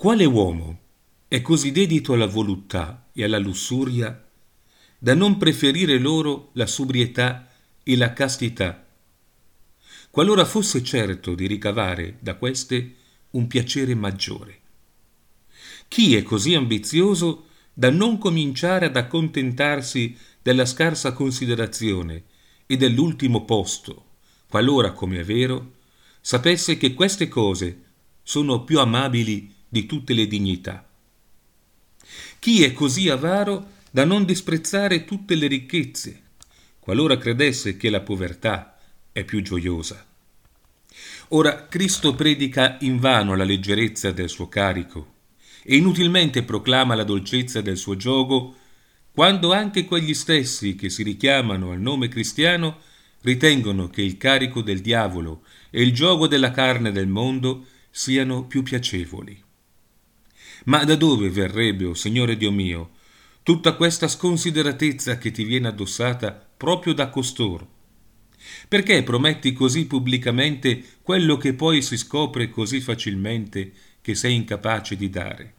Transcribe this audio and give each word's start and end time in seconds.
Quale 0.00 0.24
uomo 0.24 0.78
è 1.28 1.42
così 1.42 1.72
dedito 1.72 2.14
alla 2.14 2.26
voluttà 2.26 3.10
e 3.12 3.22
alla 3.22 3.38
lussuria 3.38 4.26
da 4.98 5.14
non 5.14 5.36
preferire 5.36 5.98
loro 5.98 6.52
la 6.54 6.64
sobrietà 6.64 7.50
e 7.82 7.98
la 7.98 8.14
castità, 8.14 8.86
qualora 10.08 10.46
fosse 10.46 10.82
certo 10.82 11.34
di 11.34 11.46
ricavare 11.46 12.16
da 12.20 12.36
queste 12.36 12.94
un 13.32 13.46
piacere 13.46 13.94
maggiore? 13.94 14.60
Chi 15.86 16.16
è 16.16 16.22
così 16.22 16.54
ambizioso 16.54 17.48
da 17.74 17.90
non 17.90 18.16
cominciare 18.16 18.86
ad 18.86 18.96
accontentarsi 18.96 20.16
della 20.40 20.64
scarsa 20.64 21.12
considerazione 21.12 22.24
e 22.64 22.78
dell'ultimo 22.78 23.44
posto, 23.44 24.04
qualora, 24.48 24.92
come 24.92 25.20
è 25.20 25.24
vero, 25.24 25.72
sapesse 26.22 26.78
che 26.78 26.94
queste 26.94 27.28
cose 27.28 27.82
sono 28.22 28.64
più 28.64 28.80
amabili 28.80 29.58
di 29.70 29.86
tutte 29.86 30.12
le 30.12 30.26
dignità. 30.26 30.86
Chi 32.40 32.64
è 32.64 32.72
così 32.72 33.08
avaro 33.08 33.78
da 33.90 34.04
non 34.04 34.24
disprezzare 34.24 35.04
tutte 35.04 35.36
le 35.36 35.46
ricchezze, 35.46 36.22
qualora 36.80 37.16
credesse 37.16 37.76
che 37.76 37.88
la 37.88 38.00
povertà 38.00 38.78
è 39.12 39.24
più 39.24 39.40
gioiosa. 39.42 40.04
Ora 41.28 41.68
Cristo 41.68 42.14
predica 42.14 42.78
invano 42.80 43.36
la 43.36 43.44
leggerezza 43.44 44.10
del 44.10 44.28
suo 44.28 44.48
carico 44.48 45.14
e 45.62 45.76
inutilmente 45.76 46.42
proclama 46.42 46.96
la 46.96 47.04
dolcezza 47.04 47.60
del 47.60 47.76
suo 47.76 47.94
giogo, 47.94 48.56
quando 49.12 49.52
anche 49.52 49.84
quegli 49.84 50.14
stessi 50.14 50.74
che 50.74 50.90
si 50.90 51.04
richiamano 51.04 51.70
al 51.70 51.80
nome 51.80 52.08
cristiano 52.08 52.78
ritengono 53.22 53.88
che 53.88 54.02
il 54.02 54.16
carico 54.16 54.62
del 54.62 54.80
diavolo 54.80 55.42
e 55.70 55.82
il 55.82 55.92
gioco 55.92 56.26
della 56.26 56.50
carne 56.50 56.90
del 56.90 57.06
mondo 57.06 57.66
siano 57.90 58.46
più 58.46 58.62
piacevoli. 58.62 59.48
Ma 60.64 60.84
da 60.84 60.94
dove 60.94 61.30
verrebbe, 61.30 61.84
o 61.84 61.90
oh 61.90 61.94
Signore 61.94 62.36
Dio 62.36 62.50
mio, 62.50 62.90
tutta 63.42 63.74
questa 63.74 64.08
sconsideratezza 64.08 65.18
che 65.18 65.30
ti 65.30 65.44
viene 65.44 65.68
addossata 65.68 66.48
proprio 66.56 66.92
da 66.92 67.08
costoro? 67.08 67.78
Perché 68.68 69.02
prometti 69.02 69.52
così 69.52 69.86
pubblicamente 69.86 70.82
quello 71.02 71.36
che 71.36 71.54
poi 71.54 71.82
si 71.82 71.96
scopre 71.96 72.50
così 72.50 72.80
facilmente 72.80 73.72
che 74.00 74.14
sei 74.14 74.34
incapace 74.34 74.96
di 74.96 75.10
dare? 75.10 75.54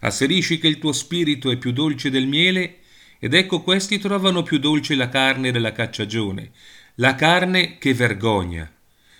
Asserisci 0.00 0.58
che 0.58 0.68
il 0.68 0.78
tuo 0.78 0.92
spirito 0.92 1.50
è 1.50 1.56
più 1.56 1.72
dolce 1.72 2.10
del 2.10 2.26
miele, 2.26 2.78
ed 3.18 3.34
ecco 3.34 3.62
questi 3.62 3.98
trovano 3.98 4.42
più 4.42 4.58
dolce 4.58 4.94
la 4.94 5.08
carne 5.08 5.52
della 5.52 5.72
cacciagione, 5.72 6.52
la 6.96 7.14
carne 7.14 7.76
che 7.78 7.92
vergogna, 7.92 8.72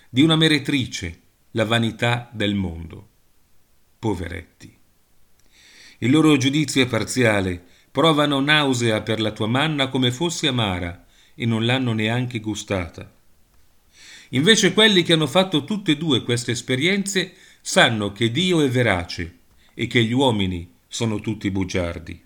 di 0.09 0.21
una 0.21 0.35
meretrice, 0.35 1.19
la 1.51 1.65
vanità 1.65 2.29
del 2.33 2.55
mondo. 2.55 3.09
Poveretti. 3.99 4.80
Il 6.03 6.09
loro 6.09 6.35
giudizio 6.35 6.81
è 6.81 6.87
parziale, 6.87 7.63
provano 7.91 8.39
nausea 8.39 9.01
per 9.01 9.19
la 9.21 9.31
tua 9.31 9.45
manna 9.45 9.89
come 9.89 10.11
fosse 10.11 10.47
amara 10.47 11.05
e 11.35 11.45
non 11.45 11.63
l'hanno 11.63 11.93
neanche 11.93 12.39
gustata. 12.39 13.13
Invece 14.29 14.73
quelli 14.73 15.03
che 15.03 15.13
hanno 15.13 15.27
fatto 15.27 15.63
tutte 15.63 15.91
e 15.91 15.97
due 15.97 16.23
queste 16.23 16.53
esperienze 16.53 17.35
sanno 17.61 18.13
che 18.13 18.31
Dio 18.31 18.61
è 18.61 18.67
verace 18.67 19.41
e 19.75 19.85
che 19.85 20.03
gli 20.03 20.11
uomini 20.11 20.73
sono 20.87 21.19
tutti 21.19 21.51
bugiardi. 21.51 22.19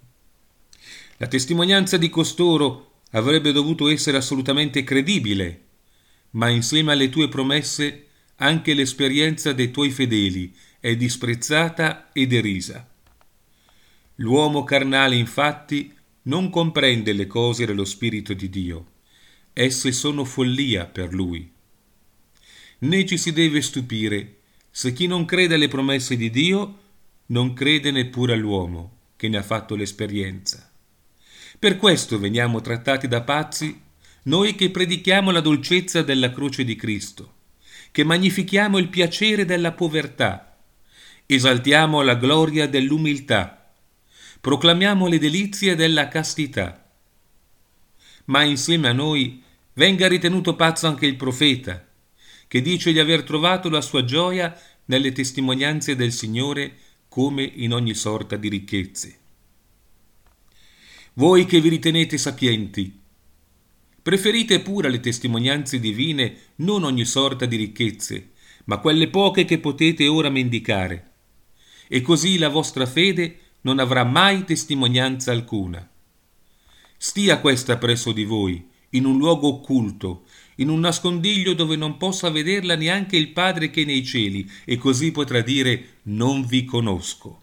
La 1.17 1.27
testimonianza 1.27 1.97
di 1.97 2.09
costoro 2.09 3.01
avrebbe 3.11 3.51
dovuto 3.51 3.89
essere 3.89 4.15
assolutamente 4.15 4.85
credibile, 4.85 5.63
ma 6.31 6.47
insieme 6.47 6.93
alle 6.93 7.09
tue 7.09 7.27
promesse 7.27 8.05
anche 8.37 8.73
l'esperienza 8.73 9.51
dei 9.51 9.69
tuoi 9.69 9.91
fedeli 9.91 10.55
è 10.79 10.95
disprezzata 10.95 12.13
e 12.13 12.25
derisa. 12.25 12.94
L'uomo 14.15 14.63
carnale 14.63 15.15
infatti 15.15 15.93
non 16.23 16.49
comprende 16.49 17.13
le 17.13 17.27
cose 17.27 17.65
dello 17.65 17.85
Spirito 17.85 18.33
di 18.33 18.49
Dio, 18.49 18.85
esse 19.53 19.91
sono 19.91 20.23
follia 20.23 20.85
per 20.85 21.13
lui. 21.13 21.51
Né 22.79 23.05
ci 23.05 23.17
si 23.17 23.31
deve 23.31 23.61
stupire 23.61 24.37
se 24.69 24.93
chi 24.93 25.07
non 25.07 25.25
crede 25.25 25.55
alle 25.55 25.67
promesse 25.67 26.17
di 26.17 26.29
Dio 26.29 26.79
non 27.27 27.53
crede 27.53 27.91
neppure 27.91 28.33
all'uomo 28.33 28.97
che 29.15 29.29
ne 29.29 29.37
ha 29.37 29.43
fatto 29.43 29.75
l'esperienza. 29.75 30.69
Per 31.57 31.77
questo 31.77 32.19
veniamo 32.19 32.61
trattati 32.61 33.07
da 33.07 33.21
pazzi 33.21 33.81
noi 34.23 34.55
che 34.55 34.71
predichiamo 34.71 35.31
la 35.31 35.39
dolcezza 35.39 36.01
della 36.01 36.31
croce 36.31 36.63
di 36.63 36.75
Cristo 36.75 37.33
che 37.95 38.03
magnifichiamo 38.03 38.77
il 38.77 38.89
piacere 38.89 39.45
della 39.45 39.71
povertà, 39.71 40.57
esaltiamo 41.25 42.01
la 42.01 42.15
gloria 42.15 42.67
dell'umiltà, 42.67 43.64
proclamiamo 44.45 45.07
le 45.07 45.17
delizie 45.17 45.73
della 45.73 46.07
castità. 46.07 46.87
Ma 48.25 48.43
insieme 48.43 48.89
a 48.89 48.93
noi 48.93 49.41
venga 49.73 50.07
ritenuto 50.07 50.55
pazzo 50.55 50.85
anche 50.85 51.07
il 51.07 51.15
profeta, 51.15 51.83
che 52.47 52.61
dice 52.61 52.91
di 52.91 52.99
aver 52.99 53.23
trovato 53.23 53.71
la 53.71 53.81
sua 53.81 54.05
gioia 54.05 54.55
nelle 54.85 55.13
testimonianze 55.13 55.95
del 55.95 56.11
Signore 56.11 56.75
come 57.09 57.41
in 57.41 57.73
ogni 57.73 57.95
sorta 57.95 58.35
di 58.35 58.47
ricchezze. 58.47 59.17
Voi 61.13 61.47
che 61.47 61.59
vi 61.59 61.69
ritenete 61.69 62.19
sapienti, 62.19 63.01
Preferite 64.03 64.59
pure 64.59 64.89
alle 64.89 64.99
testimonianze 64.99 65.79
divine 65.79 66.37
non 66.57 66.83
ogni 66.83 67.05
sorta 67.05 67.47
di 67.47 67.55
ricchezze, 67.55 68.33
ma 68.65 68.77
quelle 68.77 69.09
poche 69.09 69.43
che 69.43 69.57
potete 69.57 70.07
ora 70.07 70.29
mendicare. 70.29 71.13
E 71.87 72.01
così 72.01 72.37
la 72.37 72.49
vostra 72.49 72.85
fede 72.85 73.39
non 73.65 73.79
avrà 73.79 74.03
mai 74.03 74.45
testimonianza 74.45 75.31
alcuna. 75.31 75.87
Stia 76.97 77.39
questa 77.39 77.77
presso 77.77 78.11
di 78.11 78.23
voi, 78.23 78.67
in 78.91 79.05
un 79.05 79.17
luogo 79.17 79.47
occulto, 79.47 80.25
in 80.57 80.69
un 80.69 80.79
nascondiglio 80.79 81.53
dove 81.53 81.75
non 81.75 81.97
possa 81.97 82.29
vederla 82.29 82.75
neanche 82.75 83.17
il 83.17 83.29
Padre 83.29 83.69
che 83.71 83.81
è 83.81 83.85
nei 83.85 84.05
cieli, 84.05 84.49
e 84.65 84.77
così 84.77 85.11
potrà 85.11 85.41
dire 85.41 85.97
non 86.03 86.45
vi 86.45 86.63
conosco. 86.63 87.41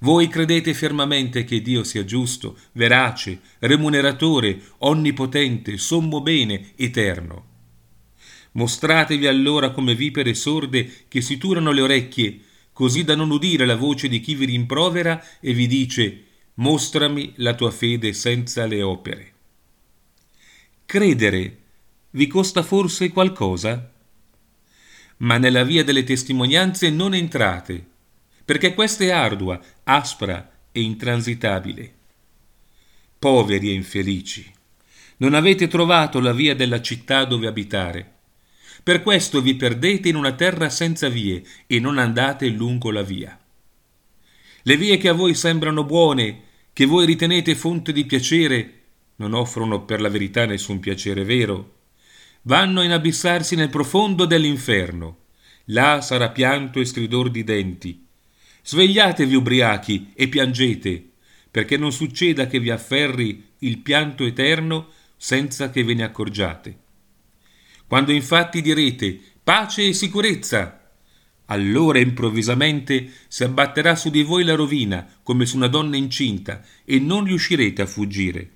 Voi 0.00 0.28
credete 0.28 0.74
fermamente 0.74 1.44
che 1.44 1.62
Dio 1.62 1.82
sia 1.82 2.04
giusto, 2.04 2.58
verace, 2.72 3.40
remuneratore, 3.60 4.60
onnipotente, 4.78 5.78
sommo 5.78 6.20
bene, 6.20 6.72
eterno. 6.76 7.54
Mostratevi 8.52 9.26
allora 9.26 9.70
come 9.70 9.94
vipere 9.94 10.34
sorde 10.34 11.04
che 11.08 11.22
si 11.22 11.38
turano 11.38 11.72
le 11.72 11.80
orecchie, 11.80 12.40
così 12.76 13.04
da 13.04 13.14
non 13.14 13.30
udire 13.30 13.64
la 13.64 13.74
voce 13.74 14.06
di 14.06 14.20
chi 14.20 14.34
vi 14.34 14.44
rimprovera 14.44 15.24
e 15.40 15.54
vi 15.54 15.66
dice 15.66 16.24
mostrami 16.56 17.32
la 17.36 17.54
tua 17.54 17.70
fede 17.70 18.12
senza 18.12 18.66
le 18.66 18.82
opere. 18.82 19.32
Credere 20.84 21.58
vi 22.10 22.26
costa 22.26 22.62
forse 22.62 23.08
qualcosa? 23.08 23.92
Ma 25.18 25.38
nella 25.38 25.64
via 25.64 25.84
delle 25.84 26.04
testimonianze 26.04 26.90
non 26.90 27.14
entrate, 27.14 27.82
perché 28.44 28.74
questa 28.74 29.04
è 29.04 29.10
ardua, 29.10 29.58
aspra 29.84 30.52
e 30.70 30.82
intransitabile. 30.82 31.94
Poveri 33.18 33.70
e 33.70 33.72
infelici, 33.72 34.52
non 35.16 35.32
avete 35.32 35.66
trovato 35.66 36.20
la 36.20 36.34
via 36.34 36.54
della 36.54 36.82
città 36.82 37.24
dove 37.24 37.46
abitare. 37.46 38.15
Per 38.82 39.02
questo 39.02 39.40
vi 39.40 39.54
perdete 39.54 40.08
in 40.08 40.16
una 40.16 40.32
terra 40.32 40.68
senza 40.68 41.08
vie 41.08 41.42
e 41.66 41.80
non 41.80 41.98
andate 41.98 42.48
lungo 42.48 42.90
la 42.90 43.02
via. 43.02 43.38
Le 44.62 44.76
vie 44.76 44.96
che 44.96 45.08
a 45.08 45.12
voi 45.12 45.34
sembrano 45.34 45.84
buone, 45.84 46.42
che 46.72 46.86
voi 46.86 47.06
ritenete 47.06 47.54
fonte 47.54 47.92
di 47.92 48.04
piacere, 48.04 48.72
non 49.16 49.32
offrono 49.32 49.84
per 49.84 50.00
la 50.00 50.08
verità 50.08 50.44
nessun 50.44 50.80
piacere 50.80 51.24
vero. 51.24 51.74
Vanno 52.42 52.80
a 52.80 52.84
inabissarsi 52.84 53.56
nel 53.56 53.70
profondo 53.70 54.24
dell'inferno. 54.24 55.18
Là 55.70 56.00
sarà 56.00 56.30
pianto 56.30 56.80
e 56.80 56.84
stridor 56.84 57.30
di 57.30 57.42
denti 57.42 58.04
Svegliatevi 58.66 59.36
ubriachi 59.36 60.10
e 60.12 60.26
piangete, 60.26 61.10
perché 61.52 61.76
non 61.76 61.92
succeda 61.92 62.48
che 62.48 62.58
vi 62.58 62.70
afferri 62.70 63.50
il 63.60 63.78
pianto 63.78 64.24
eterno 64.24 64.88
senza 65.16 65.70
che 65.70 65.84
ve 65.84 65.94
ne 65.94 66.02
accorgiate. 66.02 66.76
Quando 67.86 68.12
infatti 68.12 68.62
direte 68.62 69.20
pace 69.42 69.86
e 69.86 69.92
sicurezza, 69.92 70.90
allora 71.46 72.00
improvvisamente 72.00 73.12
si 73.28 73.44
abbatterà 73.44 73.94
su 73.94 74.10
di 74.10 74.22
voi 74.22 74.42
la 74.42 74.54
rovina 74.54 75.06
come 75.22 75.46
su 75.46 75.56
una 75.56 75.68
donna 75.68 75.96
incinta 75.96 76.62
e 76.84 76.98
non 76.98 77.24
riuscirete 77.24 77.82
a 77.82 77.86
fuggire, 77.86 78.50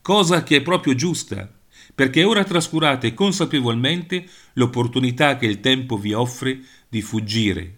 cosa 0.00 0.44
che 0.44 0.56
è 0.56 0.62
proprio 0.62 0.94
giusta, 0.94 1.52
perché 1.92 2.22
ora 2.22 2.44
trascurate 2.44 3.14
consapevolmente 3.14 4.24
l'opportunità 4.52 5.36
che 5.36 5.46
il 5.46 5.58
tempo 5.58 5.96
vi 5.96 6.12
offre 6.12 6.60
di 6.88 7.02
fuggire. 7.02 7.74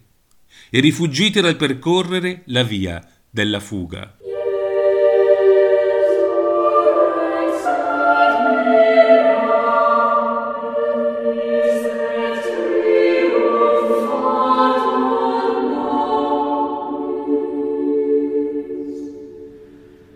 E 0.69 0.79
rifuggite 0.79 1.41
dal 1.41 1.55
percorrere 1.55 2.43
la 2.45 2.61
via 2.61 3.03
della 3.27 3.59
fuga. 3.59 4.17